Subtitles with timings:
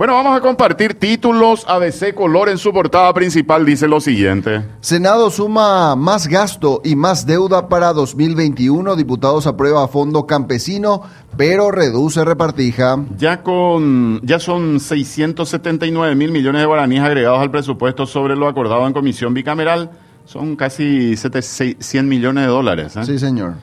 [0.00, 1.66] Bueno, vamos a compartir títulos.
[1.68, 4.62] ABC Color en su portada principal dice lo siguiente.
[4.80, 8.96] Senado suma más gasto y más deuda para 2021.
[8.96, 11.02] Diputados aprueba fondo campesino,
[11.36, 12.98] pero reduce repartija.
[13.18, 18.86] Ya con ya son 679 mil millones de guaraníes agregados al presupuesto sobre lo acordado
[18.86, 19.90] en comisión bicameral.
[20.24, 22.96] Son casi 100 millones de dólares.
[22.96, 23.04] ¿eh?
[23.04, 23.56] Sí, señor.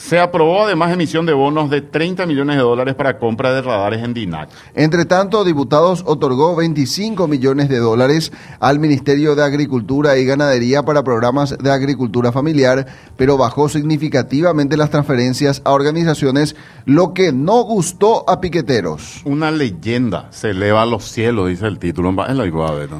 [0.00, 4.02] Se aprobó además emisión de bonos de 30 millones de dólares para compra de radares
[4.02, 4.48] en DINAC.
[4.74, 11.04] Entre tanto, diputados otorgó 25 millones de dólares al Ministerio de Agricultura y Ganadería para
[11.04, 16.56] programas de agricultura familiar, pero bajó significativamente las transferencias a organizaciones,
[16.86, 19.20] lo que no gustó a piqueteros.
[19.26, 22.12] Una leyenda se eleva a los cielos, dice el título.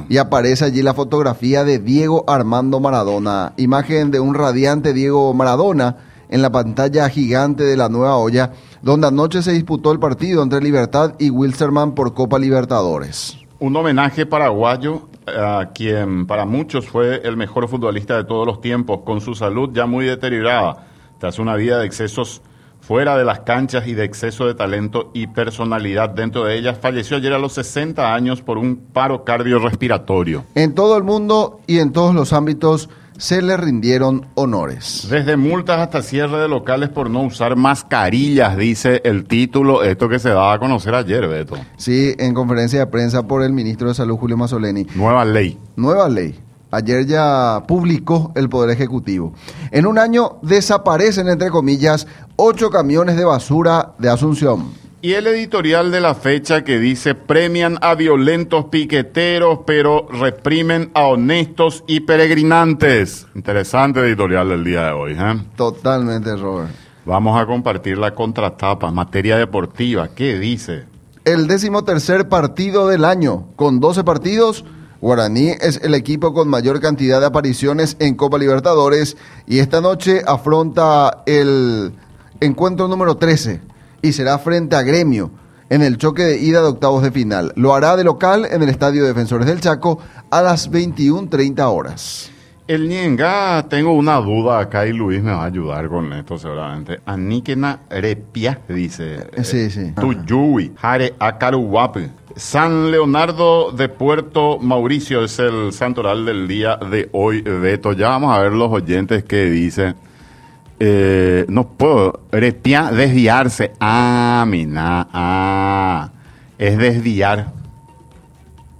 [0.07, 6.10] Y aparece allí la fotografía de Diego Armando Maradona, imagen de un radiante Diego Maradona
[6.31, 10.61] en la pantalla gigante de la nueva olla, donde anoche se disputó el partido entre
[10.61, 13.37] Libertad y Wilstermann por Copa Libertadores.
[13.59, 19.01] Un homenaje paraguayo a quien para muchos fue el mejor futbolista de todos los tiempos,
[19.05, 20.87] con su salud ya muy deteriorada,
[21.19, 22.41] tras una vida de excesos
[22.79, 27.17] fuera de las canchas y de exceso de talento y personalidad dentro de ellas, falleció
[27.17, 30.45] ayer a los 60 años por un paro cardiorrespiratorio.
[30.55, 32.89] En todo el mundo y en todos los ámbitos
[33.21, 35.07] se le rindieron honores.
[35.07, 40.17] Desde multas hasta cierre de locales por no usar mascarillas, dice el título, esto que
[40.17, 41.55] se daba a conocer ayer, Beto.
[41.77, 44.87] Sí, en conferencia de prensa por el ministro de Salud, Julio Mazzoleni.
[44.95, 45.59] Nueva ley.
[45.75, 46.35] Nueva ley.
[46.71, 49.33] Ayer ya publicó el Poder Ejecutivo.
[49.69, 54.80] En un año desaparecen, entre comillas, ocho camiones de basura de Asunción.
[55.03, 61.07] Y el editorial de la fecha que dice premian a violentos piqueteros, pero reprimen a
[61.07, 63.25] honestos y peregrinantes.
[63.33, 65.13] Interesante editorial del día de hoy.
[65.13, 65.41] ¿eh?
[65.55, 66.69] Totalmente, Robert.
[67.03, 70.09] Vamos a compartir la contratapa, materia deportiva.
[70.09, 70.85] ¿Qué dice?
[71.25, 74.65] El décimo tercer partido del año, con 12 partidos.
[75.01, 80.21] Guaraní es el equipo con mayor cantidad de apariciones en Copa Libertadores y esta noche
[80.27, 81.91] afronta el
[82.39, 83.70] encuentro número 13
[84.01, 85.31] y será frente a Gremio
[85.69, 87.53] en el choque de ida de octavos de final.
[87.55, 92.31] Lo hará de local en el Estadio Defensores del Chaco a las 21.30 horas.
[92.67, 96.99] El Nienga, tengo una duda acá y Luis me va a ayudar con esto seguramente.
[97.05, 99.27] Aníquena Repia, dice.
[99.43, 99.93] Sí, sí.
[99.99, 102.07] Tuyui, Jare Akaruwapi.
[102.35, 107.93] San Leonardo de Puerto Mauricio es el santoral del día de hoy, Beto.
[107.93, 109.95] Ya vamos a ver los oyentes que dicen.
[110.83, 113.71] Eh, no puedo, repia, desviarse.
[113.79, 116.09] Ah, mina, ah,
[116.57, 117.51] es desviar.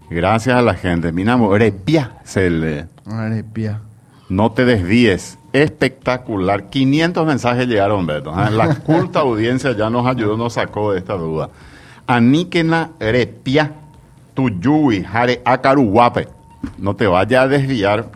[0.09, 1.11] Gracias a la gente.
[1.11, 2.87] Mira, repia se le.
[3.05, 3.81] Repia.
[4.29, 5.37] No te desvíes.
[5.53, 6.71] Espectacular.
[6.71, 8.31] 500 mensajes llegaron, Beto.
[8.31, 8.49] ¿eh?
[8.49, 11.51] La culta audiencia ya nos ayudó, nos sacó de esta duda.
[12.07, 13.73] Aníquena repia,
[14.33, 16.27] tuyui, jare akaruwape.
[16.79, 18.09] No te vayas a desviar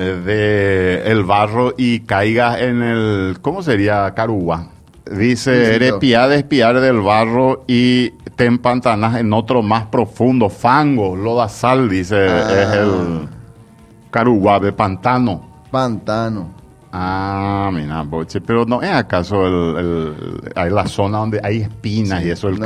[0.00, 4.12] de el barro y caiga en el, ¿cómo sería?
[4.14, 4.68] Carúa.
[5.10, 11.14] Dice, eres pía de espiar del barro y te empantanas en otro más profundo, fango,
[11.16, 12.62] lodazal, dice, Ah.
[12.62, 13.28] es el
[14.10, 15.62] Carúa de pantano.
[15.70, 16.50] Pantano.
[16.92, 20.14] Ah, mira, boche, pero no es acaso el, el-
[20.54, 22.64] hay la zona donde hay espinas y eso, el no.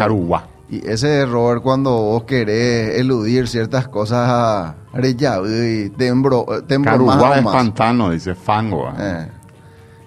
[0.71, 7.29] Y ese error cuando vos querés eludir ciertas cosas y te, embro, te embromas Carúa
[7.29, 7.55] aún es más.
[7.55, 8.87] pantano, dice fango.
[8.89, 8.95] ah.
[8.99, 9.29] Eh.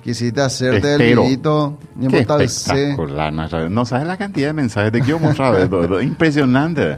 [0.03, 1.23] Quisiste hacerte Estero.
[1.23, 6.01] el Qué espectacular, no sabes- no sabes la cantidad de mensajes, te quiero mostrar esto,
[6.01, 6.97] impresionante.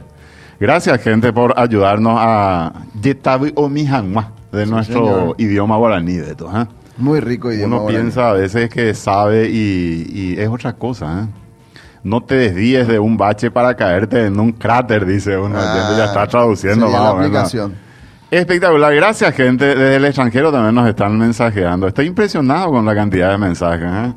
[0.58, 5.34] Gracias, gente, por ayudarnos a Yetabi o Mijanma de nuestro señor.
[5.38, 6.14] idioma guaraní.
[6.14, 6.66] De esto, ¿eh?
[6.98, 7.76] Muy rico idioma.
[7.76, 8.02] Uno guaraní.
[8.04, 11.22] piensa a veces que sabe y, y es otra cosa.
[11.22, 11.26] ¿eh?
[12.06, 15.56] No te desvíes de un bache para caerte en un cráter, dice uno.
[15.58, 17.74] Ah, ya está traduciendo más la aplicación.
[18.30, 19.64] Espectacular, gracias gente.
[19.64, 21.88] Desde el extranjero también nos están mensajeando.
[21.88, 23.88] Estoy impresionado con la cantidad de mensajes.
[23.90, 24.12] ¿eh?